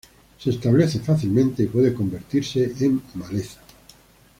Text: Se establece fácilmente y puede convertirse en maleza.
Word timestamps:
Se 0.39 0.49
establece 0.49 0.97
fácilmente 0.99 1.61
y 1.61 1.67
puede 1.67 1.93
convertirse 1.93 2.73
en 2.79 3.03
maleza. 3.13 3.61